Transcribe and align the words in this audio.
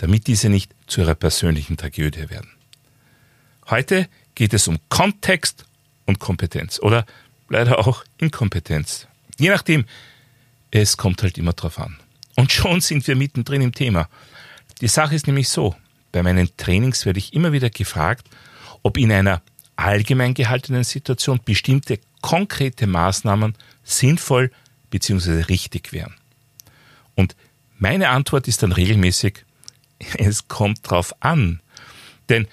damit 0.00 0.26
diese 0.26 0.48
nicht 0.48 0.72
zu 0.86 1.02
ihrer 1.02 1.14
persönlichen 1.14 1.76
Tragödie 1.76 2.30
werden. 2.30 2.48
Heute 3.68 4.08
geht 4.34 4.54
es 4.54 4.66
um 4.66 4.78
Kontext 4.88 5.66
und 6.06 6.18
Kompetenz 6.18 6.80
oder 6.80 7.04
leider 7.50 7.78
auch 7.86 8.02
Inkompetenz. 8.16 9.06
Je 9.38 9.50
nachdem, 9.50 9.84
es 10.70 10.96
kommt 10.96 11.22
halt 11.22 11.36
immer 11.36 11.52
drauf 11.52 11.78
an. 11.78 11.98
Und 12.34 12.50
schon 12.50 12.80
sind 12.80 13.06
wir 13.06 13.14
mittendrin 13.14 13.60
im 13.60 13.74
Thema. 13.74 14.08
Die 14.80 14.88
Sache 14.88 15.14
ist 15.14 15.26
nämlich 15.26 15.50
so, 15.50 15.76
bei 16.12 16.22
meinen 16.22 16.48
Trainings 16.56 17.04
werde 17.04 17.18
ich 17.18 17.34
immer 17.34 17.52
wieder 17.52 17.68
gefragt, 17.68 18.26
ob 18.82 18.96
in 18.96 19.12
einer 19.12 19.42
allgemein 19.76 20.32
gehaltenen 20.32 20.84
Situation 20.84 21.40
bestimmte 21.44 22.00
konkrete 22.22 22.86
Maßnahmen 22.86 23.54
sinnvoll 23.84 24.50
bzw. 24.88 25.42
richtig 25.42 25.92
wären. 25.92 26.14
Und 27.14 27.36
meine 27.78 28.08
Antwort 28.08 28.48
ist 28.48 28.62
dann 28.62 28.72
regelmäßig, 28.72 29.44
es 30.18 30.48
kommt 30.48 30.88
drauf 30.88 31.14
an. 31.20 31.60
Denn 32.28 32.46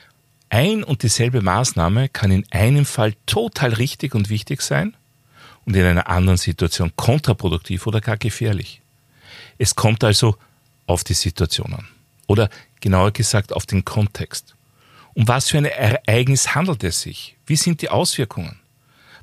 ein 0.50 0.84
und 0.84 1.04
dieselbe 1.04 1.42
Maßnahme 1.42 2.10
kann 2.10 2.32
in 2.32 2.46
einem 2.52 2.86
Fall 2.86 3.16
total 3.26 3.74
richtig 3.74 4.16
und 4.16 4.30
wichtig 4.30 4.62
sein 4.62 4.96
und 5.66 5.76
in 5.76 5.86
einer 5.86 6.08
anderen 6.08 6.38
Situation 6.38 6.94
kontraproduktiv 6.96 7.86
oder 7.86 8.00
gar 8.00 8.18
gefährlich. 8.18 8.82
Es 9.58 9.76
kommt 9.76 10.04
also 10.04 10.38
auf 10.86 11.04
die 11.04 11.14
Situation 11.14 11.74
an. 11.74 11.88
Oder 12.28 12.50
genauer 12.80 13.12
gesagt 13.12 13.54
auf 13.54 13.66
den 13.66 13.84
Kontext. 13.84 14.56
Um 15.14 15.28
was 15.28 15.50
für 15.50 15.58
ein 15.58 15.66
Ereignis 15.66 16.56
handelt 16.56 16.84
es 16.84 17.02
sich? 17.02 17.36
Wie 17.46 17.56
sind 17.56 17.82
die 17.82 17.90
Auswirkungen? 17.90 18.60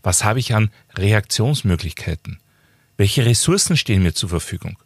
Was 0.03 0.25
habe 0.25 0.41
ich 0.41 0.55
an 0.55 0.71
Reaktionsmöglichkeiten? 0.97 2.41
Welche 2.97 3.25
Ressourcen 3.25 3.77
stehen 3.77 4.03
mir 4.03 4.13
zur 4.15 4.29
Verfügung? 4.29 4.77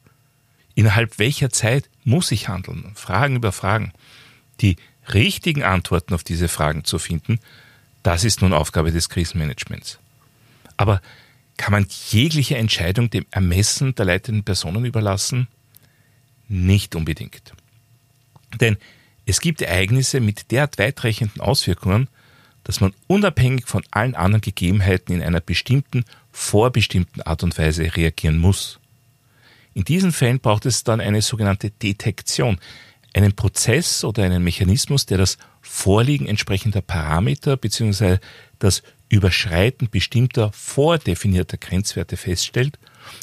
Innerhalb 0.74 1.18
welcher 1.18 1.50
Zeit 1.50 1.88
muss 2.08 2.32
ich 2.32 2.48
handeln? 2.48 2.90
Fragen 2.94 3.36
über 3.36 3.52
Fragen. 3.52 3.92
Die 4.60 4.76
richtigen 5.12 5.62
Antworten 5.62 6.14
auf 6.14 6.24
diese 6.24 6.48
Fragen 6.48 6.84
zu 6.84 6.98
finden, 6.98 7.38
das 8.02 8.24
ist 8.24 8.40
nun 8.40 8.52
Aufgabe 8.52 8.90
des 8.90 9.08
Krisenmanagements. 9.08 9.98
Aber 10.76 11.02
kann 11.58 11.72
man 11.72 11.86
jegliche 12.10 12.56
Entscheidung 12.56 13.10
dem 13.10 13.26
Ermessen 13.30 13.94
der 13.94 14.06
leitenden 14.06 14.44
Personen 14.44 14.84
überlassen? 14.84 15.48
Nicht 16.48 16.94
unbedingt. 16.94 17.52
Denn 18.60 18.78
es 19.26 19.40
gibt 19.40 19.60
Ereignisse 19.60 20.20
mit 20.20 20.50
derart 20.50 20.78
weitreichenden 20.78 21.42
Auswirkungen, 21.42 22.08
dass 22.64 22.80
man 22.80 22.94
unabhängig 23.06 23.66
von 23.66 23.82
allen 23.90 24.14
anderen 24.14 24.40
Gegebenheiten 24.40 25.14
in 25.14 25.22
einer 25.22 25.40
bestimmten, 25.40 26.04
vorbestimmten 26.32 27.20
Art 27.22 27.42
und 27.42 27.58
Weise 27.58 27.96
reagieren 27.96 28.38
muss. 28.38 28.78
In 29.78 29.84
diesen 29.84 30.10
Fällen 30.10 30.40
braucht 30.40 30.66
es 30.66 30.82
dann 30.82 31.00
eine 31.00 31.22
sogenannte 31.22 31.70
Detektion, 31.70 32.58
einen 33.14 33.36
Prozess 33.36 34.02
oder 34.02 34.24
einen 34.24 34.42
Mechanismus, 34.42 35.06
der 35.06 35.18
das 35.18 35.38
Vorliegen 35.62 36.26
entsprechender 36.26 36.80
Parameter 36.80 37.56
bzw. 37.56 38.18
das 38.58 38.82
Überschreiten 39.08 39.88
bestimmter 39.88 40.50
vordefinierter 40.50 41.58
Grenzwerte 41.58 42.16
feststellt 42.16 42.76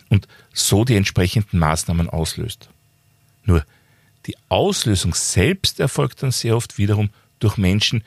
und 0.07 0.29
so 0.53 0.85
die 0.85 0.95
entsprechenden 0.95 1.59
Maßnahmen 1.59 2.09
auslöst. 2.09 2.69
Nur 3.43 3.65
die 4.25 4.37
Auslösung 4.47 5.13
selbst 5.13 5.81
erfolgt 5.81 6.23
dann 6.23 6.31
sehr 6.31 6.55
oft 6.55 6.77
wiederum 6.77 7.09
durch 7.39 7.57
Menschen, 7.57 8.01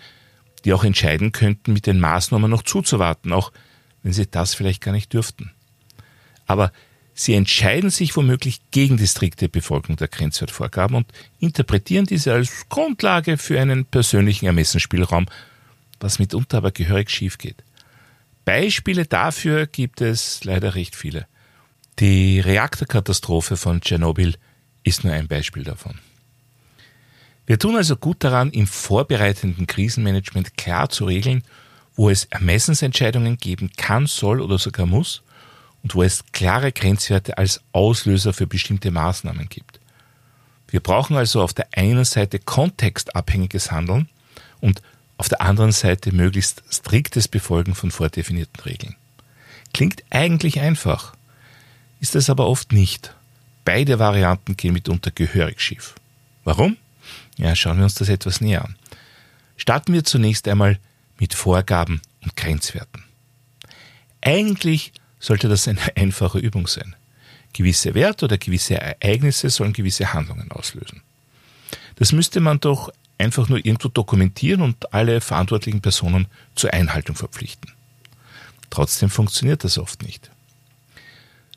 die 0.64 0.72
auch 0.72 0.84
entscheiden 0.84 1.32
könnten, 1.32 1.75
mit 1.75 1.87
den 1.87 2.00
Maßnahmen 2.00 2.50
noch 2.50 2.62
zuzuwarten, 2.62 3.31
auch 3.31 3.53
wenn 4.03 4.14
sie 4.14 4.26
das 4.26 4.54
vielleicht 4.54 4.81
gar 4.81 4.92
nicht 4.92 5.12
dürften. 5.12 5.50
Aber 6.47 6.72
sie 7.18 7.34
entscheiden 7.34 7.90
sich 7.90 8.16
womöglich 8.16 8.60
gegen 8.70 8.96
die 8.96 9.06
strikte 9.06 9.48
Befolgung 9.48 9.96
der 9.96 10.08
Grenzwertvorgaben 10.08 10.96
und 10.96 11.06
interpretieren 11.40 12.06
diese 12.06 12.32
als 12.32 12.68
Grundlage 12.68 13.38
für 13.38 13.60
einen 13.60 13.84
persönlichen 13.84 14.46
Ermessensspielraum, 14.46 15.26
was 15.98 16.20
mitunter 16.20 16.58
aber 16.58 16.70
gehörig 16.70 17.10
schief 17.10 17.36
geht. 17.38 17.64
Beispiele 18.44 19.04
dafür 19.04 19.66
gibt 19.66 20.00
es 20.00 20.44
leider 20.44 20.76
recht 20.76 20.94
viele. 20.94 21.26
Die 21.98 22.38
Reaktorkatastrophe 22.38 23.56
von 23.56 23.80
Tschernobyl 23.80 24.36
ist 24.84 25.02
nur 25.02 25.12
ein 25.12 25.26
Beispiel 25.26 25.64
davon. 25.64 25.98
Wir 27.46 27.58
tun 27.58 27.76
also 27.76 27.96
gut 27.96 28.22
daran, 28.22 28.50
im 28.52 28.68
vorbereitenden 28.68 29.66
Krisenmanagement 29.66 30.56
klar 30.56 30.88
zu 30.88 31.06
regeln, 31.06 31.42
wo 31.96 32.10
es 32.10 32.26
Ermessensentscheidungen 32.26 33.38
geben 33.38 33.70
kann, 33.76 34.06
soll 34.06 34.40
oder 34.40 34.58
sogar 34.58 34.86
muss 34.86 35.22
und 35.82 35.94
wo 35.94 36.02
es 36.02 36.24
klare 36.32 36.72
Grenzwerte 36.72 37.38
als 37.38 37.60
Auslöser 37.72 38.32
für 38.32 38.46
bestimmte 38.46 38.90
Maßnahmen 38.90 39.48
gibt. 39.48 39.80
Wir 40.68 40.80
brauchen 40.80 41.16
also 41.16 41.42
auf 41.42 41.54
der 41.54 41.68
einen 41.72 42.04
Seite 42.04 42.38
kontextabhängiges 42.38 43.70
Handeln 43.70 44.08
und 44.60 44.82
auf 45.16 45.28
der 45.28 45.40
anderen 45.40 45.72
Seite 45.72 46.12
möglichst 46.12 46.62
striktes 46.70 47.26
Befolgen 47.26 47.74
von 47.74 47.90
vordefinierten 47.90 48.60
Regeln. 48.62 48.96
Klingt 49.72 50.02
eigentlich 50.10 50.60
einfach, 50.60 51.14
ist 52.00 52.14
es 52.14 52.30
aber 52.30 52.46
oft 52.46 52.72
nicht. 52.72 53.14
Beide 53.64 53.98
Varianten 53.98 54.56
gehen 54.56 54.72
mitunter 54.72 55.10
gehörig 55.10 55.60
schief. 55.60 55.94
Warum? 56.44 56.76
Ja, 57.36 57.54
schauen 57.54 57.78
wir 57.78 57.84
uns 57.84 57.94
das 57.94 58.08
etwas 58.08 58.40
näher 58.40 58.64
an. 58.64 58.76
Starten 59.56 59.92
wir 59.92 60.04
zunächst 60.04 60.46
einmal 60.48 60.78
mit 61.18 61.34
Vorgaben 61.34 62.00
und 62.22 62.36
Grenzwerten. 62.36 63.04
Eigentlich 64.20 64.92
sollte 65.18 65.48
das 65.48 65.68
eine 65.68 65.80
einfache 65.96 66.38
Übung 66.38 66.66
sein. 66.66 66.94
Gewisse 67.52 67.94
Werte 67.94 68.26
oder 68.26 68.38
gewisse 68.38 68.80
Ereignisse 68.80 69.50
sollen 69.50 69.72
gewisse 69.72 70.12
Handlungen 70.12 70.50
auslösen. 70.50 71.02
Das 71.96 72.12
müsste 72.12 72.40
man 72.40 72.60
doch 72.60 72.92
einfach 73.16 73.48
nur 73.48 73.58
irgendwo 73.58 73.88
dokumentieren 73.88 74.62
und 74.62 74.94
alle 74.94 75.20
verantwortlichen 75.20 75.80
Personen 75.80 76.26
zur 76.54 76.72
Einhaltung 76.72 77.16
verpflichten. 77.16 77.72
Trotzdem 78.70 79.10
funktioniert 79.10 79.64
das 79.64 79.78
oft 79.78 80.02
nicht. 80.02 80.30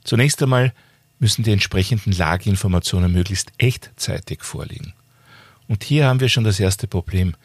Zunächst 0.04 0.42
einmal 0.42 0.74
müssen 1.20 1.44
die 1.44 1.52
entsprechenden 1.52 2.14
Lageinformationen 2.14 3.12
möglichst 3.12 3.52
echtzeitig 3.60 4.42
vorliegen. 4.42 4.94
Und 5.68 5.84
hier 5.84 6.08
haben 6.08 6.20
wir 6.20 6.30
schon 6.30 6.44
das 6.44 6.60
erste 6.60 6.88
Problem. 6.88 7.36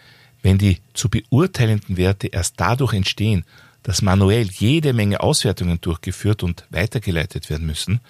Wenn 0.43 0.57
die 0.59 0.79
zu 0.95 1.11
beurteilenden 1.11 1.97
Werte 1.97 2.29
erst 2.29 2.55
dadurch 2.57 2.95
entstehen, 2.95 3.45
dass 3.87 4.03
manuell 4.03 4.49
jede 4.51 4.93
Menge 4.93 5.21
Auswertungen 5.21 5.81
durchgeführt 5.81 6.43
und 6.43 6.65
weitergeleitet 6.71 7.51
werden 7.51 7.69
müssen, 7.69 8.01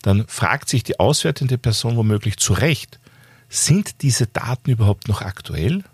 dann 0.00 0.26
fragt 0.26 0.70
sich 0.70 0.82
die 0.82 0.98
auswertende 0.98 1.58
Person 1.58 1.98
womöglich 1.98 2.38
zu 2.38 2.54
Recht, 2.54 2.98
sind 3.50 4.00
diese 4.00 4.28
Daten 4.28 4.70
überhaupt 4.70 5.08
noch 5.08 5.20
aktuell? 5.20 5.84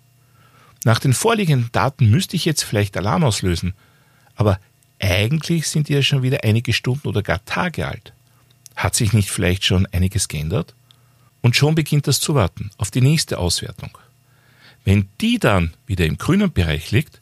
Nach 0.84 1.00
den 1.00 1.12
vorliegenden 1.12 1.72
Daten 1.72 2.08
müsste 2.08 2.36
ich 2.36 2.44
jetzt 2.44 2.62
vielleicht 2.62 2.96
Alarm 2.96 3.24
auslösen, 3.24 3.74
aber 4.36 4.60
eigentlich 5.00 5.66
sind 5.66 5.88
die 5.88 5.94
ja 5.94 6.02
schon 6.02 6.22
wieder 6.22 6.44
einige 6.44 6.72
Stunden 6.72 7.08
oder 7.08 7.24
gar 7.24 7.44
Tage 7.44 7.88
alt. 7.88 8.12
Hat 8.76 8.94
sich 8.94 9.12
nicht 9.12 9.30
vielleicht 9.30 9.64
schon 9.64 9.86
einiges 9.86 10.28
geändert? 10.28 10.76
Und 11.40 11.56
schon 11.56 11.74
beginnt 11.74 12.06
das 12.06 12.20
Zuwarten 12.20 12.70
auf 12.76 12.92
die 12.92 13.00
nächste 13.00 13.38
Auswertung. 13.38 13.98
Wenn 14.84 15.08
die 15.20 15.40
dann 15.40 15.74
wieder 15.84 16.06
im 16.06 16.16
grünen 16.16 16.52
Bereich 16.52 16.92
liegt, 16.92 17.20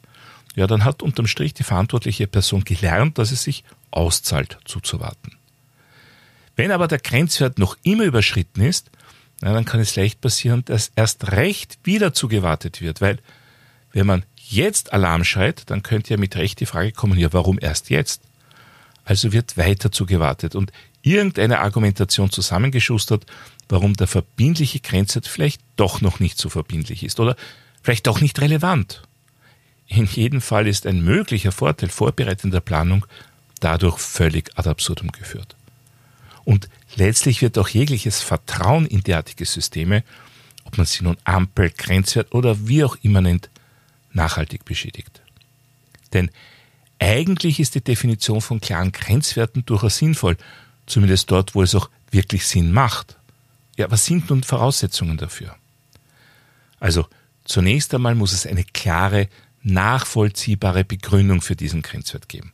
ja, 0.55 0.67
dann 0.67 0.83
hat 0.83 1.03
unterm 1.03 1.27
Strich 1.27 1.53
die 1.53 1.63
verantwortliche 1.63 2.27
Person 2.27 2.63
gelernt, 2.63 3.17
dass 3.17 3.31
es 3.31 3.43
sich 3.43 3.63
auszahlt, 3.91 4.57
zuzuwarten. 4.65 5.37
Wenn 6.55 6.71
aber 6.71 6.87
der 6.87 6.99
Grenzwert 6.99 7.59
noch 7.59 7.77
immer 7.83 8.05
überschritten 8.05 8.61
ist, 8.61 8.89
na, 9.41 9.53
dann 9.53 9.65
kann 9.65 9.81
es 9.81 9.95
leicht 9.95 10.21
passieren, 10.21 10.63
dass 10.65 10.91
erst 10.95 11.31
recht 11.31 11.77
wieder 11.83 12.13
zugewartet 12.13 12.81
wird, 12.81 13.01
weil 13.01 13.19
wenn 13.91 14.07
man 14.07 14.23
jetzt 14.47 14.93
Alarm 14.93 15.23
schreit, 15.23 15.69
dann 15.69 15.83
könnte 15.83 16.11
ja 16.13 16.17
mit 16.17 16.35
Recht 16.35 16.59
die 16.59 16.65
Frage 16.65 16.91
kommen, 16.91 17.17
ja, 17.19 17.33
warum 17.33 17.59
erst 17.59 17.89
jetzt? 17.89 18.21
Also 19.03 19.33
wird 19.33 19.57
weiter 19.57 19.91
zugewartet 19.91 20.55
und 20.55 20.71
irgendeine 21.01 21.59
Argumentation 21.59 22.31
zusammengeschustert, 22.31 23.25
warum 23.69 23.93
der 23.93 24.07
verbindliche 24.07 24.79
Grenzwert 24.79 25.27
vielleicht 25.27 25.61
doch 25.75 26.01
noch 26.01 26.19
nicht 26.19 26.37
so 26.37 26.49
verbindlich 26.49 27.03
ist 27.03 27.19
oder 27.19 27.35
vielleicht 27.83 28.07
doch 28.07 28.21
nicht 28.21 28.39
relevant. 28.41 29.03
In 29.87 30.05
jedem 30.05 30.41
Fall 30.41 30.67
ist 30.67 30.85
ein 30.85 31.03
möglicher 31.03 31.51
Vorteil 31.51 31.89
vorbereitender 31.89 32.61
Planung 32.61 33.05
dadurch 33.59 33.99
völlig 33.99 34.51
ad 34.55 34.69
absurdum 34.69 35.11
geführt. 35.11 35.55
Und 36.43 36.69
letztlich 36.95 37.41
wird 37.41 37.57
auch 37.57 37.69
jegliches 37.69 38.21
Vertrauen 38.21 38.85
in 38.85 39.01
derartige 39.01 39.45
Systeme 39.45 40.03
ob 40.65 40.77
man 40.77 40.85
sie 40.85 41.03
nun 41.03 41.17
Ampel, 41.23 41.69
Grenzwert 41.69 42.33
oder 42.33 42.67
wie 42.67 42.83
auch 42.83 42.97
immer 43.01 43.21
nennt, 43.21 43.49
nachhaltig 44.11 44.65
beschädigt. 44.65 45.21
Denn 46.11 46.29
eigentlich 46.99 47.59
ist 47.59 47.75
die 47.75 47.83
Definition 47.83 48.41
von 48.41 48.59
klaren 48.59 48.91
Grenzwerten 48.91 49.65
durchaus 49.65 49.97
sinnvoll, 49.97 50.37
zumindest 50.85 51.31
dort, 51.31 51.55
wo 51.55 51.61
es 51.61 51.75
auch 51.75 51.89
wirklich 52.11 52.45
Sinn 52.45 52.71
macht. 52.71 53.17
Ja, 53.77 53.89
was 53.91 54.05
sind 54.05 54.29
nun 54.29 54.43
Voraussetzungen 54.43 55.17
dafür? 55.17 55.55
Also 56.79 57.05
zunächst 57.43 57.93
einmal 57.93 58.15
muss 58.15 58.33
es 58.33 58.45
eine 58.45 58.63
klare, 58.63 59.29
nachvollziehbare 59.65 60.83
Begründung 60.83 61.41
für 61.41 61.55
diesen 61.55 61.81
Grenzwert 61.81 62.29
geben. 62.29 62.53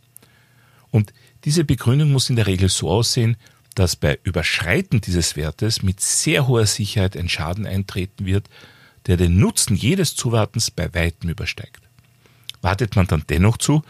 Und 0.90 1.14
diese 1.46 1.64
Begründung 1.64 2.12
muss 2.12 2.30
in 2.30 2.36
der 2.36 2.48
Regel 2.48 2.70
so 2.70 2.90
aussehen, 2.90 3.38
dass 3.76 3.96
bei 3.96 4.20
Überschreiten 4.24 5.02
dieses 5.02 5.36
Wertes 5.36 5.82
mit 5.82 6.02
sehr 6.02 6.48
hoher 6.48 6.66
Sicherheit 6.66 7.16
ein 7.16 7.30
Schaden 7.30 7.66
eintreten 7.66 8.26
wird, 8.26 8.50
der 9.08 9.18
den 9.18 9.40
Nutzen 9.40 9.76
jedes 9.76 10.16
Zuwartens 10.16 10.72
bei 10.72 10.94
weitem 10.94 11.30
übersteigt. 11.30 11.82
Wartet 12.62 12.96
man 12.96 13.08
dann 13.08 13.24
dennoch 13.30 13.58
zu, 13.58 13.84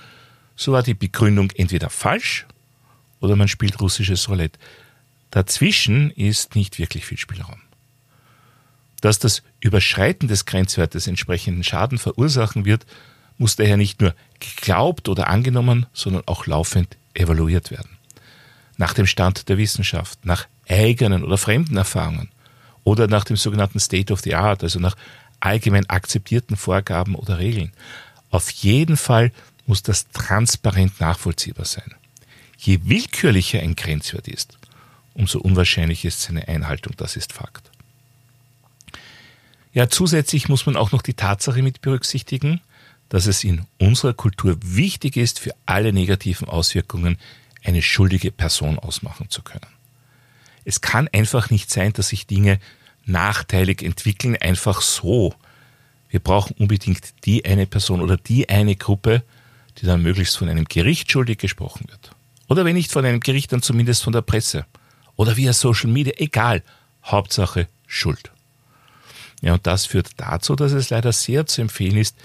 so 0.56 0.72
war 0.72 0.84
die 0.84 0.94
Begründung 0.94 1.52
entweder 1.52 1.90
falsch 1.90 2.46
oder 3.20 3.36
man 3.36 3.48
spielt 3.48 3.82
russisches 3.82 4.30
Roulette. 4.30 4.60
Dazwischen 5.32 6.12
ist 6.12 6.56
nicht 6.56 6.78
wirklich 6.78 7.06
viel 7.06 7.18
Spielraum. 7.18 7.62
Dass 9.02 9.20
das 9.20 9.42
Überschreiten 9.60 10.28
des 10.28 10.46
Grenzwertes 10.46 11.08
entsprechenden 11.08 11.64
Schaden 11.64 11.98
verursachen 11.98 12.66
wird, 12.66 12.86
muss 13.38 13.56
daher 13.56 13.78
nicht 13.78 14.00
nur 14.00 14.14
geglaubt 14.40 15.10
oder 15.10 15.28
angenommen, 15.28 15.88
sondern 15.94 16.24
auch 16.28 16.46
laufend 16.46 16.98
evaluiert 17.16 17.72
werden. 17.72 17.98
Nach 18.78 18.94
dem 18.94 19.08
Stand 19.08 19.50
der 19.50 19.58
Wissenschaft, 19.58 20.26
nach 20.26 20.48
eigenen 20.70 21.24
oder 21.24 21.38
fremden 21.38 21.78
Erfahrungen 21.78 22.30
oder 22.84 23.08
nach 23.08 23.24
dem 23.26 23.36
sogenannten 23.36 23.80
State 23.80 24.14
of 24.14 24.22
the 24.22 24.36
Art, 24.36 24.64
also 24.64 24.80
nach 24.80 24.96
allgemein 25.40 25.90
akzeptierten 25.90 26.56
Vorgaben 26.56 27.16
oder 27.16 27.40
Regeln. 27.40 27.74
Auf 28.30 28.50
jeden 28.52 28.98
Fall 28.98 29.32
muss 29.66 29.82
das 29.84 30.08
transparent 30.10 31.00
nachvollziehbar 31.00 31.66
sein. 31.66 31.96
Je 32.58 32.80
willkürlicher 32.84 33.60
ein 33.60 33.76
Grenzwert 33.76 34.28
ist, 34.28 34.58
umso 35.14 35.40
unwahrscheinlicher 35.40 36.08
ist 36.08 36.22
seine 36.22 36.48
Einhaltung, 36.48 36.94
das 36.98 37.16
ist 37.16 37.34
Fakt. 37.34 37.71
Ja, 39.74 39.90
zusätzlich 39.90 40.50
muss 40.50 40.66
man 40.66 40.76
auch 40.76 40.92
noch 40.92 41.02
die 41.02 41.14
Tatsache 41.14 41.62
mit 41.62 41.82
berücksichtigen, 41.82 42.62
dass 43.10 43.26
es 43.26 43.44
in 43.44 43.66
unserer 43.78 44.14
Kultur 44.14 44.58
wichtig 44.62 45.18
ist, 45.18 45.40
für 45.40 45.54
alle 45.66 45.94
negativen 45.94 46.48
Auswirkungen 46.48 47.18
eine 47.64 47.82
schuldige 47.82 48.32
Person 48.32 48.80
ausmachen 48.80 49.30
zu 49.30 49.42
können. 49.42 49.68
Es 50.66 50.82
kann 50.82 51.08
einfach 51.12 51.50
nicht 51.50 51.70
sein, 51.70 51.94
dass 51.94 52.10
sich 52.10 52.28
Dinge 52.28 52.60
nachteilig 53.06 53.82
entwickeln, 53.82 54.36
einfach 54.36 54.82
so. 54.82 55.34
Wir 56.10 56.20
brauchen 56.20 56.56
unbedingt 56.60 57.14
die 57.26 57.46
eine 57.46 57.66
Person 57.66 58.02
oder 58.02 58.18
die 58.18 58.50
eine 58.50 58.76
Gruppe, 58.76 59.24
die 59.78 59.86
dann 59.86 60.02
möglichst 60.02 60.38
von 60.38 60.50
einem 60.50 60.66
Gericht 60.66 61.12
schuldig 61.12 61.40
gesprochen 61.40 61.86
wird. 61.90 62.12
Oder 62.48 62.66
wenn 62.66 62.76
nicht 62.76 62.92
von 62.92 63.06
einem 63.06 63.22
Gericht, 63.22 63.54
dann 63.54 63.62
zumindest 63.62 64.04
von 64.04 64.14
der 64.14 64.22
Presse. 64.22 64.66
Oder 65.16 65.38
via 65.38 65.54
Social 65.54 65.90
Media, 65.90 66.14
egal. 66.18 66.64
Hauptsache 67.04 67.68
Schuld. 67.88 68.32
Ja, 69.42 69.54
und 69.54 69.66
das 69.66 69.88
führt 69.88 70.10
dazu, 70.18 70.56
dass 70.56 70.72
es 70.72 70.92
leider 70.92 71.12
sehr 71.12 71.46
zu 71.48 71.62
empfehlen 71.62 71.98
ist, 71.98 72.16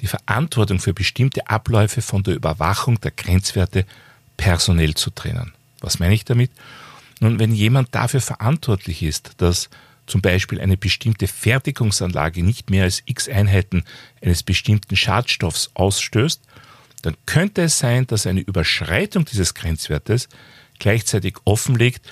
die 0.00 0.06
Verantwortung 0.06 0.78
für 0.78 0.94
bestimmte 0.94 1.48
Abläufe 1.48 2.00
von 2.00 2.22
der 2.22 2.34
Überwachung 2.34 3.00
der 3.00 3.10
Grenzwerte 3.10 3.84
personell 4.36 4.94
zu 4.94 5.10
trennen. 5.10 5.52
Was 5.80 5.98
meine 5.98 6.14
ich 6.14 6.24
damit? 6.24 6.50
Nun, 7.18 7.38
wenn 7.38 7.52
jemand 7.52 7.94
dafür 7.94 8.20
verantwortlich 8.20 9.02
ist, 9.02 9.32
dass 9.38 9.68
zum 10.06 10.22
Beispiel 10.22 10.60
eine 10.60 10.76
bestimmte 10.76 11.26
Fertigungsanlage 11.26 12.42
nicht 12.42 12.70
mehr 12.70 12.84
als 12.84 13.02
x 13.04 13.28
Einheiten 13.28 13.84
eines 14.22 14.42
bestimmten 14.42 14.96
Schadstoffs 14.96 15.70
ausstößt, 15.74 16.40
dann 17.02 17.16
könnte 17.26 17.62
es 17.62 17.78
sein, 17.78 18.06
dass 18.06 18.26
eine 18.26 18.40
Überschreitung 18.40 19.24
dieses 19.24 19.54
Grenzwertes 19.54 20.28
gleichzeitig 20.78 21.36
offenlegt, 21.44 22.06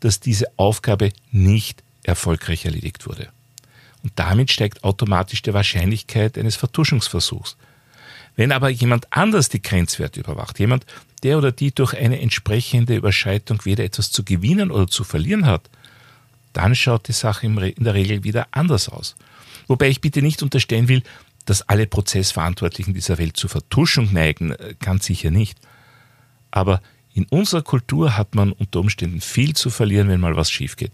dass 0.00 0.20
diese 0.20 0.46
Aufgabe 0.56 1.12
nicht 1.30 1.82
erfolgreich 2.04 2.64
erledigt 2.64 3.06
wurde 3.06 3.28
und 4.02 4.12
damit 4.16 4.50
steigt 4.50 4.84
automatisch 4.84 5.42
die 5.42 5.54
Wahrscheinlichkeit 5.54 6.36
eines 6.36 6.56
Vertuschungsversuchs. 6.56 7.56
Wenn 8.34 8.52
aber 8.52 8.70
jemand 8.70 9.12
anders 9.12 9.48
die 9.48 9.62
Grenzwerte 9.62 10.20
überwacht, 10.20 10.58
jemand, 10.58 10.86
der 11.22 11.38
oder 11.38 11.52
die 11.52 11.72
durch 11.72 11.94
eine 11.94 12.20
entsprechende 12.20 12.96
Überschreitung 12.96 13.64
weder 13.64 13.84
etwas 13.84 14.10
zu 14.10 14.24
gewinnen 14.24 14.70
oder 14.70 14.88
zu 14.88 15.04
verlieren 15.04 15.46
hat, 15.46 15.68
dann 16.52 16.74
schaut 16.74 17.08
die 17.08 17.12
Sache 17.12 17.46
in 17.46 17.84
der 17.84 17.94
Regel 17.94 18.24
wieder 18.24 18.48
anders 18.50 18.88
aus. 18.88 19.14
Wobei 19.68 19.88
ich 19.88 20.00
bitte 20.00 20.22
nicht 20.22 20.42
unterstellen 20.42 20.88
will, 20.88 21.02
dass 21.44 21.68
alle 21.68 21.86
Prozessverantwortlichen 21.86 22.94
dieser 22.94 23.18
Welt 23.18 23.36
zur 23.36 23.50
Vertuschung 23.50 24.12
neigen, 24.12 24.52
äh, 24.52 24.74
ganz 24.78 25.06
sicher 25.06 25.30
nicht. 25.30 25.58
Aber 26.50 26.80
in 27.14 27.24
unserer 27.26 27.62
Kultur 27.62 28.16
hat 28.16 28.34
man 28.34 28.52
unter 28.52 28.80
Umständen 28.80 29.20
viel 29.20 29.54
zu 29.54 29.70
verlieren, 29.70 30.08
wenn 30.08 30.20
mal 30.20 30.36
was 30.36 30.50
schief 30.50 30.76
geht. 30.76 30.92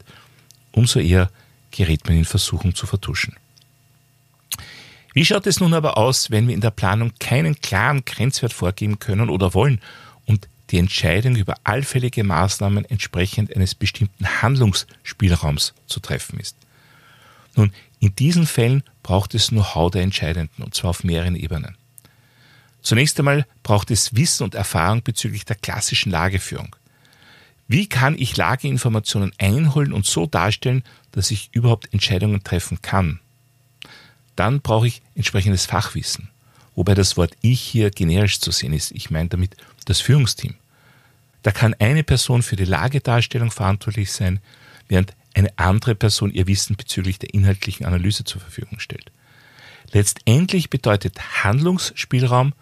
Umso 0.73 1.01
eher 1.01 1.31
gerät 1.71 2.07
man 2.07 2.19
in 2.19 2.25
Versuchung 2.25 2.75
zu 2.75 2.87
vertuschen. 2.87 3.37
Wie 5.15 5.25
schaut 5.25 5.47
es 5.47 5.61
nun 5.61 5.75
aber 5.75 5.97
aus, 5.99 6.31
wenn 6.31 6.47
wir 6.47 6.55
in 6.55 6.61
der 6.61 6.71
Planung 6.71 7.13
keinen 7.19 7.61
klaren 7.61 8.05
Grenzwert 8.05 8.53
vorgeben 8.53 8.99
können 8.99 9.31
oder 9.31 9.55
wollen 9.55 9.81
und 10.27 10.49
die 10.71 10.79
Entscheidung 10.79 11.35
über 11.35 11.55
allfällige 11.65 12.25
Maßnahmen 12.25 12.85
entsprechend 12.85 13.55
eines 13.57 13.75
bestimmten 13.75 14.43
Handlungsspielraums 14.43 15.75
zu 15.87 16.01
treffen 16.01 16.39
ist? 16.39 16.57
Nun, 17.57 17.73
in 18.01 18.15
diesen 18.15 18.47
Fällen 18.47 18.85
braucht 19.03 19.35
es 19.35 19.49
Know-how 19.49 19.91
der 19.91 20.03
Entscheidenden, 20.03 20.63
und 20.63 20.75
zwar 20.75 20.91
auf 20.91 21.03
mehreren 21.03 21.35
Ebenen. 21.35 21.77
Zunächst 22.83 23.19
einmal 23.19 23.45
braucht 23.63 23.91
es 23.91 24.15
Wissen 24.15 24.45
und 24.45 24.55
Erfahrung 24.55 25.03
bezüglich 25.03 25.45
der 25.45 25.57
klassischen 25.57 26.13
Lageführung. 26.13 26.77
Wie 27.69 27.87
kann 27.87 28.19
ich 28.19 28.37
Lageinformationen 28.37 29.33
einholen 29.39 29.93
und 29.93 30.07
so 30.07 30.27
darstellen, 30.27 30.83
dass 31.13 31.31
ich 31.31 31.51
überhaupt 31.53 31.93
Entscheidungen 31.93 32.43
treffen 32.43 32.81
kann? 32.81 33.21
Dann 34.37 34.63
brauche 34.63 34.87
ich 34.87 35.03
entsprechendes 35.15 35.67
Fachwissen. 35.67 36.31
Wobei 36.75 36.95
das 36.95 37.17
Wort 37.17 37.37
ich 37.43 37.61
hier 37.61 37.91
generisch 37.91 38.41
zu 38.41 38.53
sehen 38.53 38.73
ist. 38.73 38.93
Ich 38.93 39.11
meine 39.11 39.29
damit 39.29 39.57
das 39.85 40.01
Führungsteam. 40.01 40.55
Da 41.43 41.51
kann 41.51 41.75
eine 41.79 42.05
Person 42.05 42.43
für 42.43 42.57
die 42.57 42.65
Lagedarstellung 42.65 43.51
verantwortlich 43.51 44.13
sein, 44.13 44.41
während 44.89 45.13
eine 45.35 45.57
andere 45.59 45.95
Person 45.95 46.33
ihr 46.33 46.47
Wissen 46.47 46.77
bezüglich 46.77 47.19
der 47.19 47.35
inhaltlichen 47.35 47.85
Analyse 47.85 48.25
zur 48.25 48.41
Verfügung 48.41 48.81
stellt. 48.81 49.11
Letztendlich 49.93 50.71
bedeutet 50.71 51.45
Handlungsspielraum, 51.45 52.55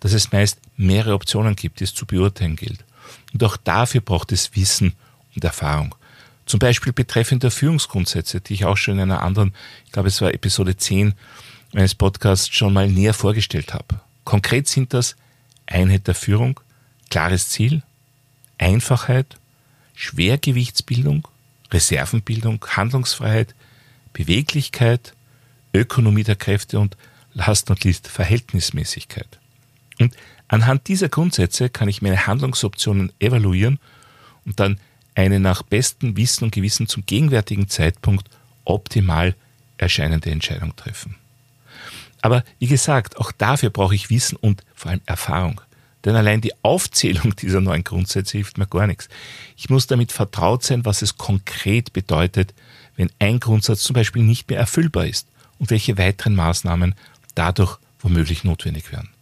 dass 0.00 0.12
es 0.12 0.32
meist 0.32 0.58
mehrere 0.76 1.14
Optionen 1.14 1.56
gibt, 1.56 1.80
die 1.80 1.84
es 1.84 1.94
zu 1.94 2.06
beurteilen 2.06 2.56
gilt. 2.56 2.84
Und 3.32 3.42
auch 3.44 3.56
dafür 3.56 4.00
braucht 4.00 4.32
es 4.32 4.54
Wissen 4.54 4.94
und 5.34 5.44
Erfahrung. 5.44 5.94
Zum 6.46 6.58
Beispiel 6.58 6.92
betreffend 6.92 7.42
der 7.42 7.50
Führungsgrundsätze, 7.50 8.40
die 8.40 8.54
ich 8.54 8.64
auch 8.64 8.76
schon 8.76 8.94
in 8.94 9.00
einer 9.00 9.22
anderen, 9.22 9.54
ich 9.86 9.92
glaube 9.92 10.08
es 10.08 10.20
war 10.20 10.34
Episode 10.34 10.76
10 10.76 11.14
meines 11.72 11.94
Podcasts 11.94 12.54
schon 12.54 12.72
mal 12.72 12.88
näher 12.88 13.14
vorgestellt 13.14 13.72
habe. 13.72 14.00
Konkret 14.24 14.68
sind 14.68 14.92
das 14.94 15.16
Einheit 15.66 16.06
der 16.06 16.14
Führung, 16.14 16.60
klares 17.10 17.48
Ziel, 17.48 17.82
Einfachheit, 18.58 19.36
Schwergewichtsbildung, 19.94 21.26
Reservenbildung, 21.72 22.64
Handlungsfreiheit, 22.68 23.54
Beweglichkeit, 24.12 25.14
Ökonomie 25.72 26.24
der 26.24 26.36
Kräfte 26.36 26.78
und 26.78 26.96
last 27.32 27.68
not 27.68 27.84
least 27.84 28.08
Verhältnismäßigkeit. 28.08 29.38
Und 30.00 30.14
Anhand 30.48 30.88
dieser 30.88 31.08
Grundsätze 31.08 31.70
kann 31.70 31.88
ich 31.88 32.02
meine 32.02 32.26
Handlungsoptionen 32.26 33.12
evaluieren 33.18 33.78
und 34.44 34.60
dann 34.60 34.78
eine 35.14 35.40
nach 35.40 35.62
bestem 35.62 36.16
Wissen 36.16 36.44
und 36.44 36.54
Gewissen 36.54 36.86
zum 36.86 37.06
gegenwärtigen 37.06 37.68
Zeitpunkt 37.68 38.28
optimal 38.64 39.34
erscheinende 39.78 40.30
Entscheidung 40.30 40.76
treffen. 40.76 41.16
Aber 42.20 42.44
wie 42.58 42.66
gesagt, 42.66 43.18
auch 43.18 43.32
dafür 43.32 43.70
brauche 43.70 43.94
ich 43.94 44.10
Wissen 44.10 44.36
und 44.36 44.64
vor 44.74 44.90
allem 44.90 45.00
Erfahrung. 45.06 45.60
Denn 46.04 46.16
allein 46.16 46.40
die 46.40 46.52
Aufzählung 46.62 47.34
dieser 47.40 47.60
neuen 47.60 47.84
Grundsätze 47.84 48.38
hilft 48.38 48.58
mir 48.58 48.66
gar 48.66 48.86
nichts. 48.86 49.08
Ich 49.56 49.70
muss 49.70 49.86
damit 49.86 50.12
vertraut 50.12 50.62
sein, 50.62 50.84
was 50.84 51.02
es 51.02 51.16
konkret 51.16 51.92
bedeutet, 51.92 52.54
wenn 52.96 53.10
ein 53.18 53.40
Grundsatz 53.40 53.82
zum 53.82 53.94
Beispiel 53.94 54.22
nicht 54.22 54.48
mehr 54.48 54.58
erfüllbar 54.58 55.06
ist 55.06 55.26
und 55.58 55.70
welche 55.70 55.98
weiteren 55.98 56.34
Maßnahmen 56.34 56.94
dadurch 57.34 57.78
womöglich 57.98 58.44
notwendig 58.44 58.92
werden. 58.92 59.13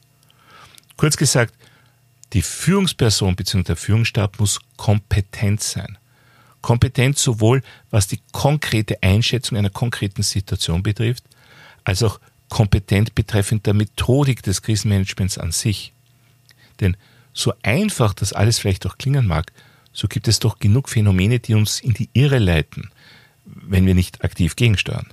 Kurz 1.03 1.17
gesagt, 1.17 1.53
die 2.33 2.43
Führungsperson 2.43 3.35
bzw. 3.35 3.65
der 3.65 3.75
Führungsstab 3.75 4.39
muss 4.39 4.61
kompetent 4.77 5.61
sein. 5.61 5.99
Kompetent 6.61 7.19
sowohl 7.19 7.65
was 7.91 8.07
die 8.07 8.21
konkrete 8.31 9.03
Einschätzung 9.03 9.59
einer 9.59 9.69
konkreten 9.69 10.23
Situation 10.23 10.85
betrifft, 10.85 11.25
als 11.83 12.05
auch 12.05 12.21
kompetent 12.49 13.17
betreffend 13.17 13.67
der 13.67 13.75
Methodik 13.75 14.45
des 14.45 14.63
Krisenmanagements 14.63 15.39
an 15.39 15.51
sich. 15.51 15.93
Denn 16.79 16.97
so 17.33 17.53
einfach 17.65 18.15
das 18.15 18.33
alles 18.33 18.61
vielleicht 18.61 18.87
auch 18.87 18.97
klingen 18.97 19.27
mag, 19.27 19.51
so 19.93 20.07
gibt 20.07 20.29
es 20.29 20.39
doch 20.39 20.61
genug 20.61 20.89
Phänomene, 20.89 21.41
die 21.41 21.55
uns 21.55 21.81
in 21.81 21.95
die 21.95 22.11
Irre 22.13 22.39
leiten, 22.39 22.93
wenn 23.45 23.87
wir 23.87 23.97
nicht 23.97 24.23
aktiv 24.23 24.55
gegensteuern. 24.55 25.13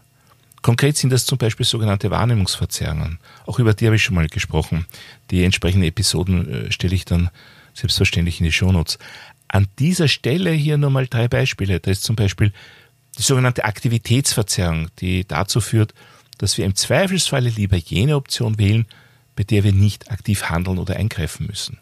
Konkret 0.62 0.98
sind 0.98 1.12
das 1.12 1.25
zum 1.25 1.38
Beispiel 1.38 1.66
sogenannte 1.66 2.12
Wahrnehmungsverzerrungen. 2.12 3.20
Auch 3.46 3.60
über 3.60 3.74
die 3.74 3.86
habe 3.86 3.96
ich 3.96 4.04
schon 4.04 4.16
mal 4.16 4.28
gesprochen. 4.28 4.86
Die 5.32 5.44
entsprechenden 5.44 5.88
Episoden 5.88 6.68
äh, 6.68 6.72
stelle 6.72 6.96
ich 6.96 7.06
dann 7.06 7.30
selbstverständlich 7.74 8.39
in 8.39 8.46
die 8.46 8.51
Shownotes. 8.51 9.00
An 9.48 9.68
dieser 9.80 10.08
Stelle 10.08 10.51
hier 10.51 10.78
nur 10.78 10.89
mal 10.89 11.08
drei 11.08 11.28
Beispiele. 11.28 11.80
Da 11.80 11.92
ist 11.92 12.04
zum 12.04 12.16
Beispiel 12.16 12.51
die 13.18 13.24
sogenannte 13.24 13.66
Aktivitätsverzerrung, 13.66 14.89
die 15.00 15.25
dazu 15.28 15.62
führt, 15.62 15.94
dass 16.38 16.58
wir 16.58 16.66
im 16.66 16.75
Zweifelsfalle 16.75 17.50
lieber 17.50 17.78
jene 17.78 18.16
Option 18.16 18.58
wählen, 18.58 18.86
bei 19.36 19.44
der 19.44 19.63
wir 19.63 19.74
nicht 19.74 20.12
aktiv 20.12 20.50
handeln 20.50 20.78
oder 20.78 20.96
eingreifen 20.96 21.48
müssen. 21.48 21.78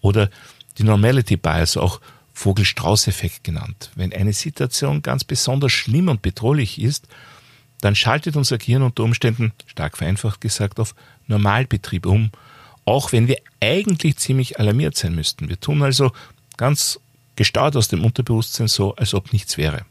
Oder 0.00 0.30
die 0.78 0.84
Normality 0.84 1.36
Bias, 1.36 1.76
auch 1.76 2.00
Vogel-Strauß-Effekt 2.34 3.44
genannt. 3.44 3.90
Wenn 3.94 4.12
eine 4.12 4.32
Situation 4.32 5.02
ganz 5.02 5.24
besonders 5.24 5.72
schlimm 5.72 6.08
und 6.08 6.22
bedrohlich 6.22 6.80
ist, 6.80 7.06
dann 7.84 7.94
schaltet 7.94 8.36
unser 8.36 8.56
Gehirn 8.56 8.82
unter 8.82 9.02
Umständen, 9.02 9.52
stark 9.66 9.98
vereinfacht 9.98 10.40
gesagt, 10.40 10.80
auf 10.80 10.94
Normalbetrieb 11.26 12.06
um, 12.06 12.30
auch 12.86 13.12
wenn 13.12 13.28
wir 13.28 13.36
eigentlich 13.60 14.16
ziemlich 14.16 14.58
alarmiert 14.58 14.96
sein 14.96 15.14
müssten. 15.14 15.50
Wir 15.50 15.60
tun 15.60 15.82
also 15.82 16.10
ganz 16.56 16.98
gestaut 17.36 17.76
aus 17.76 17.88
dem 17.88 18.02
Unterbewusstsein 18.02 18.68
so, 18.68 18.96
als 18.96 19.12
ob 19.12 19.34
nichts 19.34 19.58
wäre. 19.58 19.84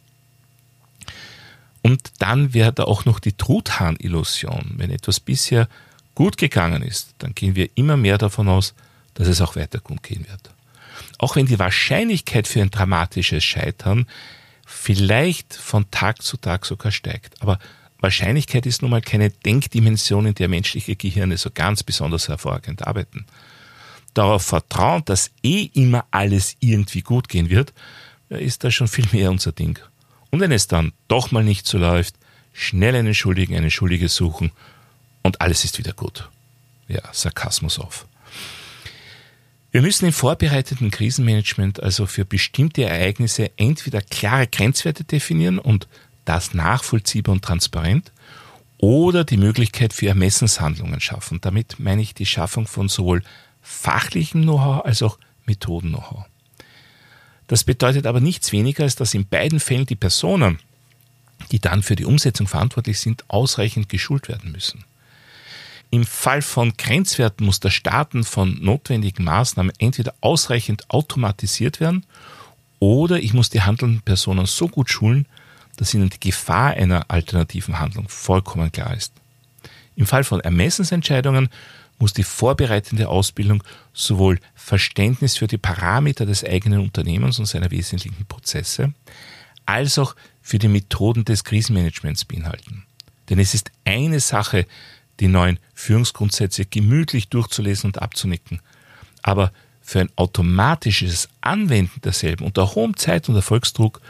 Und 1.83 2.13
dann 2.17 2.55
wäre 2.55 2.73
da 2.73 2.85
auch 2.85 3.05
noch 3.05 3.19
die 3.19 3.33
Truthahn-Illusion. 3.33 4.73
Wenn 4.77 4.89
etwas 4.89 5.19
bisher 5.19 5.67
gut 6.15 6.37
gegangen 6.37 6.81
ist, 6.81 7.13
dann 7.19 7.35
gehen 7.35 7.55
wir 7.55 7.69
immer 7.75 7.97
mehr 7.97 8.17
davon 8.17 8.49
aus, 8.49 8.73
dass 9.13 9.27
es 9.27 9.39
auch 9.39 9.55
weiter 9.55 9.79
gut 9.79 10.01
gehen 10.01 10.25
wird. 10.27 10.49
Auch 11.19 11.35
wenn 11.35 11.45
die 11.45 11.59
Wahrscheinlichkeit 11.59 12.47
für 12.47 12.61
ein 12.61 12.71
dramatisches 12.71 13.43
Scheitern 13.43 14.07
vielleicht 14.65 15.53
von 15.53 15.91
Tag 15.91 16.23
zu 16.23 16.37
Tag 16.37 16.65
sogar 16.65 16.91
steigt. 16.91 17.39
Aber 17.41 17.59
Wahrscheinlichkeit 18.03 18.65
ist 18.65 18.81
nun 18.81 18.91
mal 18.91 19.01
keine 19.01 19.29
Denkdimension, 19.29 20.25
in 20.25 20.35
der 20.35 20.49
menschliche 20.49 20.97
Gehirne 20.97 21.37
so 21.37 21.49
ganz 21.51 21.83
besonders 21.83 22.27
hervorragend 22.27 22.85
arbeiten. 22.85 23.25
Darauf 24.13 24.43
vertrauen, 24.43 25.03
dass 25.05 25.31
eh 25.41 25.69
immer 25.73 26.05
alles 26.11 26.57
irgendwie 26.59 27.01
gut 27.01 27.29
gehen 27.29 27.49
wird, 27.49 27.73
ist 28.27 28.65
da 28.65 28.71
schon 28.71 28.89
viel 28.89 29.07
mehr 29.13 29.31
unser 29.31 29.53
Ding. 29.53 29.79
Und 30.31 30.41
wenn 30.41 30.51
es 30.51 30.67
dann 30.67 30.91
doch 31.07 31.31
mal 31.31 31.45
nicht 31.45 31.65
so 31.65 31.77
läuft, 31.77 32.15
schnell 32.51 32.93
einen 32.93 33.13
Schuldigen, 33.15 33.55
eine 33.55 33.71
Schuldige 33.71 34.09
suchen 34.09 34.51
und 35.21 35.39
alles 35.39 35.63
ist 35.63 35.77
wieder 35.77 35.93
gut. 35.93 36.29
Ja, 36.89 37.01
Sarkasmus 37.13 37.79
auf. 37.79 38.05
Wir 39.71 39.81
müssen 39.81 40.07
im 40.07 40.13
vorbereiteten 40.13 40.91
Krisenmanagement 40.91 41.81
also 41.81 42.05
für 42.05 42.25
bestimmte 42.25 42.83
Ereignisse 42.83 43.51
entweder 43.55 44.01
klare 44.01 44.47
Grenzwerte 44.47 45.05
definieren 45.05 45.57
und 45.57 45.87
das 46.25 46.53
nachvollziehbar 46.53 47.33
und 47.33 47.43
transparent 47.43 48.11
oder 48.77 49.23
die 49.23 49.37
Möglichkeit 49.37 49.93
für 49.93 50.07
Ermessenshandlungen 50.07 50.99
schaffen. 50.99 51.39
Damit 51.41 51.79
meine 51.79 52.01
ich 52.01 52.13
die 52.13 52.25
Schaffung 52.25 52.67
von 52.67 52.89
sowohl 52.89 53.23
fachlichem 53.61 54.41
Know-how 54.41 54.85
als 54.85 55.01
auch 55.01 55.17
Methoden-Know-how. 55.45 56.25
Das 57.47 57.63
bedeutet 57.63 58.07
aber 58.07 58.19
nichts 58.19 58.51
weniger, 58.51 58.83
als 58.83 58.95
dass 58.95 59.13
in 59.13 59.27
beiden 59.27 59.59
Fällen 59.59 59.85
die 59.85 59.95
Personen, 59.95 60.59
die 61.51 61.59
dann 61.59 61.83
für 61.83 61.95
die 61.95 62.05
Umsetzung 62.05 62.47
verantwortlich 62.47 62.99
sind, 62.99 63.29
ausreichend 63.29 63.89
geschult 63.89 64.27
werden 64.27 64.51
müssen. 64.51 64.85
Im 65.89 66.05
Fall 66.05 66.41
von 66.41 66.73
Grenzwerten 66.75 67.45
muss 67.45 67.59
das 67.59 67.73
Starten 67.73 68.23
von 68.23 68.57
notwendigen 68.61 69.23
Maßnahmen 69.25 69.73
entweder 69.77 70.15
ausreichend 70.21 70.89
automatisiert 70.89 71.79
werden 71.79 72.05
oder 72.79 73.19
ich 73.19 73.33
muss 73.33 73.49
die 73.49 73.61
handelnden 73.61 74.01
Personen 74.01 74.45
so 74.45 74.67
gut 74.67 74.89
schulen, 74.89 75.27
dass 75.77 75.93
ihnen 75.93 76.09
die 76.09 76.19
Gefahr 76.19 76.71
einer 76.71 77.09
alternativen 77.09 77.79
Handlung 77.79 78.07
vollkommen 78.09 78.71
klar 78.71 78.95
ist. 78.95 79.13
Im 79.95 80.05
Fall 80.05 80.23
von 80.23 80.39
Ermessensentscheidungen 80.39 81.49
muss 81.99 82.13
die 82.13 82.23
vorbereitende 82.23 83.07
Ausbildung 83.07 83.63
sowohl 83.93 84.39
Verständnis 84.55 85.37
für 85.37 85.47
die 85.47 85.57
Parameter 85.57 86.25
des 86.25 86.43
eigenen 86.43 86.79
Unternehmens 86.79 87.39
und 87.39 87.45
seiner 87.45 87.71
wesentlichen 87.71 88.25
Prozesse, 88.25 88.93
als 89.65 89.97
auch 89.97 90.15
für 90.41 90.59
die 90.59 90.67
Methoden 90.67 91.23
des 91.23 91.43
Krisenmanagements 91.43 92.25
beinhalten. 92.25 92.85
Denn 93.29 93.39
es 93.39 93.53
ist 93.53 93.71
eine 93.85 94.19
Sache, 94.19 94.65
die 95.19 95.27
neuen 95.27 95.59
Führungsgrundsätze 95.73 96.65
gemütlich 96.65 97.29
durchzulesen 97.29 97.89
und 97.89 98.01
abzunicken. 98.01 98.61
Aber 99.21 99.53
für 99.81 100.01
ein 100.01 100.09
automatisches 100.15 101.29
Anwenden 101.41 102.01
derselben 102.01 102.45
unter 102.45 102.73
hohem 102.75 102.97
Zeit- 102.97 103.29
und 103.29 103.35
Erfolgsdruck 103.35 104.01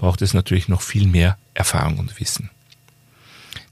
braucht 0.00 0.22
es 0.22 0.32
natürlich 0.32 0.66
noch 0.66 0.80
viel 0.80 1.06
mehr 1.06 1.36
Erfahrung 1.52 1.98
und 1.98 2.18
Wissen. 2.18 2.48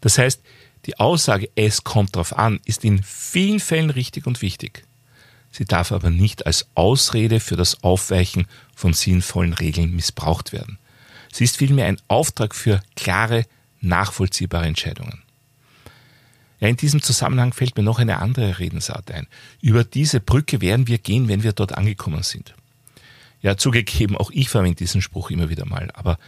Das 0.02 0.18
heißt, 0.18 0.42
die 0.84 1.00
Aussage, 1.00 1.48
es 1.54 1.84
kommt 1.84 2.16
darauf 2.16 2.36
an, 2.36 2.60
ist 2.66 2.84
in 2.84 3.02
vielen 3.02 3.60
Fällen 3.60 3.88
richtig 3.88 4.26
und 4.26 4.42
wichtig. 4.42 4.84
Sie 5.50 5.64
darf 5.64 5.90
aber 5.90 6.10
nicht 6.10 6.44
als 6.44 6.66
Ausrede 6.74 7.40
für 7.40 7.56
das 7.56 7.82
Aufweichen 7.82 8.46
von 8.76 8.92
sinnvollen 8.92 9.54
Regeln 9.54 9.96
missbraucht 9.96 10.52
werden. 10.52 10.78
Sie 11.32 11.44
ist 11.44 11.56
vielmehr 11.56 11.86
ein 11.86 12.00
Auftrag 12.08 12.54
für 12.54 12.82
klare, 12.94 13.46
nachvollziehbare 13.80 14.66
Entscheidungen. 14.66 15.22
Ja, 16.60 16.68
in 16.68 16.76
diesem 16.76 17.00
Zusammenhang 17.00 17.54
fällt 17.54 17.74
mir 17.78 17.84
noch 17.84 18.00
eine 18.00 18.18
andere 18.18 18.58
Redensart 18.58 19.10
ein. 19.12 19.28
Über 19.62 19.82
diese 19.82 20.20
Brücke 20.20 20.60
werden 20.60 20.88
wir 20.88 20.98
gehen, 20.98 21.26
wenn 21.28 21.42
wir 21.42 21.52
dort 21.52 21.72
angekommen 21.72 22.22
sind. 22.22 22.54
Ja, 23.40 23.56
zugegeben, 23.56 24.16
auch 24.16 24.30
ich 24.32 24.48
verwende 24.48 24.76
diesen 24.76 25.00
Spruch 25.00 25.30
immer 25.30 25.48
wieder 25.48 25.64
mal, 25.64 25.90
aber 25.94 26.18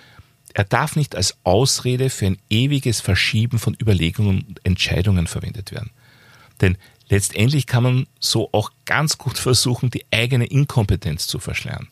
er 0.55 0.64
darf 0.64 0.97
nicht 0.97 1.17
als 1.17 1.37
Ausrede 1.45 2.11
für 2.11 2.26
ein 2.26 2.38
ewiges 2.49 3.00
Verschieben 3.00 3.59
von 3.59 3.76
Überlegungen 3.81 4.43
und 4.43 4.64
Entscheidungen 4.64 5.26
verwendet 5.26 5.73
werden. 5.73 5.90
Denn 6.61 6.76
letztendlich 7.09 7.67
kann 7.67 7.83
man 7.83 8.07
so 8.19 8.49
auch 8.52 8.71
ganz 8.85 9.19
gut 9.19 9.38
versuchen, 9.38 9.90
die 9.90 10.05
eigene 10.11 10.47
Inkompetenz 10.47 11.26
zu 11.26 11.38
verschleiern. 11.38 11.88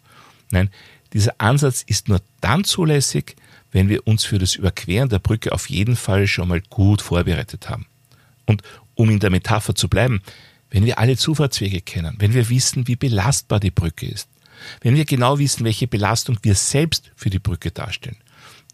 Nein, 0.50 0.70
dieser 1.12 1.34
Ansatz 1.38 1.82
ist 1.82 2.08
nur 2.08 2.20
dann 2.40 2.64
zulässig, 2.64 3.37
wenn 3.70 3.88
wir 3.88 4.06
uns 4.06 4.25
für 4.25 4.38
das 4.38 4.54
Überqueren 4.54 5.08
der 5.08 5.18
Brücke 5.18 5.52
auf 5.52 5.68
jeden 5.68 5.96
Fall 5.96 6.26
schon 6.26 6.48
mal 6.48 6.60
gut 6.60 7.02
vorbereitet 7.02 7.68
haben. 7.68 7.87
Und 8.46 8.62
um 8.94 9.10
in 9.10 9.20
der 9.20 9.30
Metapher 9.30 9.75
zu 9.75 9.88
bleiben, 9.88 10.22
wenn 10.70 10.84
wir 10.84 10.98
alle 10.98 11.16
Zufahrtswege 11.16 11.80
kennen, 11.80 12.16
wenn 12.18 12.34
wir 12.34 12.48
wissen, 12.48 12.88
wie 12.88 12.96
belastbar 12.96 13.60
die 13.60 13.70
Brücke 13.70 14.06
ist, 14.06 14.28
wenn 14.80 14.94
wir 14.94 15.04
genau 15.04 15.38
wissen, 15.38 15.64
welche 15.64 15.86
Belastung 15.86 16.38
wir 16.42 16.54
selbst 16.54 17.10
für 17.16 17.30
die 17.30 17.38
Brücke 17.38 17.70
darstellen, 17.70 18.16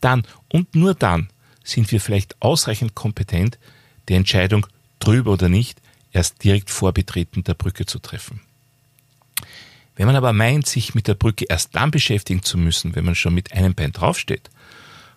dann 0.00 0.26
und 0.52 0.74
nur 0.74 0.94
dann 0.94 1.28
sind 1.62 1.90
wir 1.90 2.00
vielleicht 2.00 2.40
ausreichend 2.42 2.94
kompetent, 2.94 3.58
die 4.08 4.14
Entscheidung 4.14 4.66
drüber 4.98 5.32
oder 5.32 5.48
nicht 5.48 5.80
erst 6.12 6.44
direkt 6.44 6.70
vor 6.70 6.92
Betreten 6.92 7.42
der 7.44 7.54
Brücke 7.54 7.86
zu 7.86 7.98
treffen. 7.98 8.40
Wenn 9.96 10.06
man 10.06 10.16
aber 10.16 10.32
meint, 10.32 10.66
sich 10.66 10.94
mit 10.94 11.08
der 11.08 11.14
Brücke 11.14 11.46
erst 11.48 11.74
dann 11.74 11.90
beschäftigen 11.90 12.42
zu 12.42 12.58
müssen, 12.58 12.94
wenn 12.96 13.04
man 13.04 13.14
schon 13.14 13.34
mit 13.34 13.52
einem 13.52 13.74
Bein 13.74 13.92
draufsteht, 13.92 14.50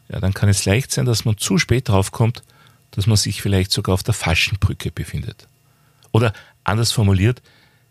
ja, 0.09 0.19
dann 0.19 0.33
kann 0.33 0.49
es 0.49 0.65
leicht 0.65 0.91
sein, 0.91 1.05
dass 1.05 1.25
man 1.25 1.37
zu 1.37 1.57
spät 1.57 1.89
draufkommt, 1.89 2.43
dass 2.91 3.07
man 3.07 3.17
sich 3.17 3.41
vielleicht 3.41 3.71
sogar 3.71 3.93
auf 3.93 4.03
der 4.03 4.13
falschen 4.13 4.57
Brücke 4.59 4.91
befindet. 4.91 5.47
Oder 6.11 6.33
anders 6.63 6.91
formuliert, 6.91 7.41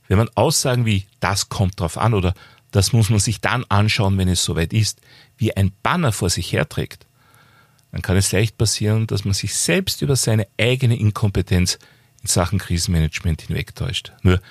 wenn 0.09 0.19
man 0.19 0.31
Aussagen 0.35 0.87
wie 0.87 1.07
das 1.21 1.49
kommt 1.49 1.81
drauf 1.81 1.99
an 1.99 2.15
oder 2.15 2.35
das 2.77 2.93
muss 2.93 3.09
man 3.09 3.21
sich 3.21 3.41
dann 3.41 3.65
anschauen, 3.71 4.19
wenn 4.19 4.29
es 4.29 4.45
soweit 4.45 4.75
ist, 4.75 5.01
wie 5.39 5.57
ein 5.57 5.73
Banner 5.83 6.13
vor 6.13 6.29
sich 6.29 6.53
herträgt, 6.53 7.07
dann 7.91 8.03
kann 8.03 8.19
es 8.19 8.33
leicht 8.33 8.59
passieren, 8.59 9.07
dass 9.07 9.25
man 9.25 9.33
sich 9.33 9.55
selbst 9.55 10.03
über 10.03 10.15
seine 10.15 10.47
eigene 10.59 10.99
Inkompetenz 10.99 11.79
in 12.21 12.29
Sachen 12.29 12.59
Krisenmanagement 12.59 13.41
hinwegtäuscht. 13.41 14.13
Nur 14.23 14.43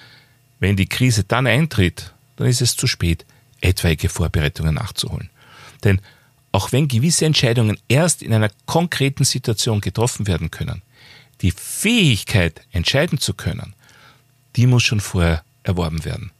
wenn 0.60 0.75
die 0.75 0.88
Krise 0.88 1.24
dann 1.24 1.46
eintritt, 1.46 2.13
dann 2.38 2.48
ist 2.48 2.62
es 2.62 2.75
zu 2.75 2.88
spät, 2.88 3.27
etwaige 3.62 4.10
Vorbereitungen 4.10 4.74
nachzuholen. 4.74 5.29
Denn 5.84 6.01
auch 6.51 6.72
wenn 6.72 6.88
gewisse 6.88 7.27
Entscheidungen 7.27 7.77
erst 7.88 8.24
in 8.24 8.34
einer 8.34 8.50
konkreten 8.65 9.24
Situation 9.24 9.82
getroffen 9.82 10.25
werden 10.25 10.50
können, 10.50 10.82
die 11.41 11.51
Fähigkeit, 11.51 12.62
entscheiden 12.72 13.20
zu 13.20 13.36
können, 13.36 13.75
die 14.55 14.65
muss 14.65 14.82
schon 14.82 15.00
vorher 15.00 15.44
erworben 15.62 16.05
werden. 16.05 16.32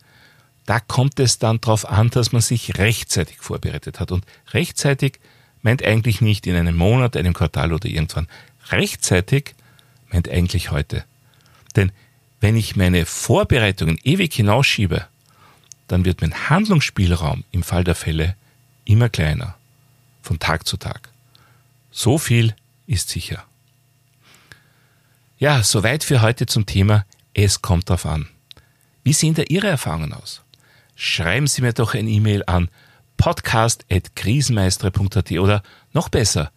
Da 0.66 0.80
kommt 0.80 1.20
es 1.20 1.38
dann 1.38 1.62
darauf 1.62 1.88
an, 1.88 2.10
dass 2.10 2.32
man 2.32 2.42
sich 2.42 2.78
rechtzeitig 2.78 3.38
vorbereitet 3.38 4.00
hat. 4.00 4.12
Und 4.12 4.26
rechtzeitig 4.52 5.20
meint 5.62 5.84
eigentlich 5.84 6.22
nicht 6.22 6.48
in 6.48 6.56
einem 6.56 6.76
Monat, 6.76 7.16
einem 7.16 7.34
Quartal 7.34 7.74
oder 7.74 7.88
irgendwann. 7.88 8.28
Rechtzeitig 8.70 9.56
meint 10.12 10.30
eigentlich 10.30 10.72
heute. 10.72 11.06
Denn 11.76 11.92
wenn 12.40 12.56
ich 12.56 12.76
meine 12.76 13.06
Vorbereitungen 13.06 14.00
ewig 14.04 14.34
hinausschiebe, 14.34 15.08
dann 15.88 16.06
wird 16.06 16.22
mein 16.22 16.50
Handlungsspielraum 16.50 17.44
im 17.52 17.64
Fall 17.64 17.84
der 17.84 17.96
Fälle 17.96 18.36
immer 18.86 19.10
kleiner, 19.10 19.56
von 20.22 20.40
Tag 20.40 20.68
zu 20.68 20.78
Tag. 20.78 21.10
So 21.92 22.18
viel 22.18 22.56
ist 22.88 23.10
sicher. 23.10 23.44
Ja, 25.38 25.64
soweit 25.64 26.04
für 26.04 26.22
heute 26.22 26.46
zum 26.46 26.66
Thema 26.66 27.06
Es 27.34 27.62
kommt 27.62 27.90
drauf 27.90 28.06
an. 28.06 28.28
Wie 29.04 29.14
sehen 29.14 29.34
da 29.34 29.44
Ihre 29.44 29.68
Erfahrungen 29.68 30.14
aus? 30.14 30.42
Schreiben 30.96 31.48
Sie 31.48 31.62
mir 31.62 31.74
doch 31.74 31.94
ein 31.94 32.08
E-Mail 32.08 32.44
an 32.48 32.70
podcast.krisenmeistere.at 33.18 35.32
oder 35.34 35.62
noch 35.94 36.10
besser, 36.10 36.52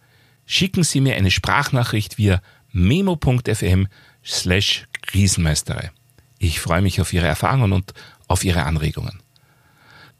schicken 0.45 0.83
Sie 0.83 1.01
mir 1.01 1.15
eine 1.15 1.31
Sprachnachricht 1.31 2.17
via 2.17 2.41
memo.fm 2.71 3.87
slash 4.25 4.87
Krisenmeisterei. 5.01 5.91
Ich 6.39 6.59
freue 6.59 6.81
mich 6.81 6.99
auf 7.01 7.13
Ihre 7.13 7.27
Erfahrungen 7.27 7.73
und 7.73 7.93
auf 8.27 8.43
Ihre 8.43 8.63
Anregungen. 8.63 9.21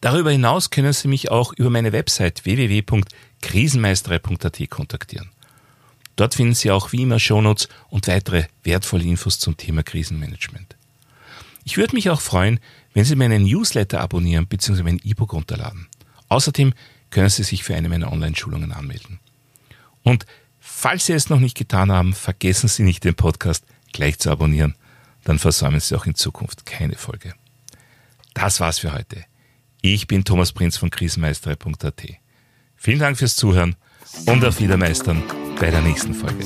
Darüber 0.02 0.32
hinaus 0.32 0.70
können 0.70 0.94
Sie 0.94 1.10
mich 1.10 1.30
auch 1.30 1.52
über 1.54 1.70
meine 1.70 1.92
Website 1.92 2.46
www.krisenmeisterei.at 2.46 4.70
kontaktieren. 4.70 5.30
Dort 6.16 6.36
finden 6.36 6.56
Sie 6.56 6.72
auch 6.72 6.92
wie 6.92 7.04
immer 7.04 7.20
Shownotes 7.20 7.70
und 7.90 8.08
weitere 8.08 8.46
wertvolle 8.64 9.04
Infos 9.04 9.38
zum 9.40 9.56
Thema 9.58 9.84
Krisenmanagement. 9.84 10.76
Ich 11.70 11.78
würde 11.78 11.96
mich 11.96 12.10
auch 12.10 12.20
freuen, 12.20 12.60
wenn 12.96 13.06
Sie 13.06 13.16
meinen 13.16 13.44
Newsletter 13.44 14.02
abonnieren 14.02 14.48
bzw. 14.48 14.82
mein 14.82 15.00
E-Book 15.04 15.34
runterladen. 15.34 15.86
Außerdem 16.28 16.74
können 17.12 17.30
Sie 17.30 17.44
sich 17.44 17.64
für 17.64 17.76
eine 17.76 17.90
meiner 17.90 18.12
Online-Schulungen 18.12 18.72
anmelden. 18.72 19.20
Und 20.02 20.26
falls 20.60 21.06
Sie 21.06 21.14
es 21.14 21.30
noch 21.30 21.40
nicht 21.40 21.56
getan 21.56 21.92
haben, 21.92 22.16
vergessen 22.16 22.70
Sie 22.70 22.82
nicht 22.82 23.04
den 23.04 23.14
Podcast 23.14 23.66
gleich 23.94 24.18
zu 24.18 24.32
abonnieren. 24.32 24.74
Dann 25.26 25.38
versäumen 25.38 25.80
Sie 25.80 25.96
auch 25.96 26.08
in 26.08 26.16
Zukunft 26.16 26.66
keine 26.66 26.96
Folge. 26.96 27.36
Das 28.34 28.60
war's 28.60 28.80
für 28.80 28.92
heute. 28.92 29.24
Ich 29.82 30.08
bin 30.08 30.26
Thomas 30.26 30.54
Prinz 30.54 30.76
von 30.76 30.90
krisenmeisterei.at. 30.90 32.04
Vielen 32.78 33.00
Dank 33.00 33.20
fürs 33.20 33.36
Zuhören 33.36 33.76
und 34.26 34.44
auf 34.44 34.60
Wiedermeistern 34.60 35.22
bei 35.60 35.70
der 35.70 35.82
nächsten 35.82 36.16
Folge. 36.16 36.46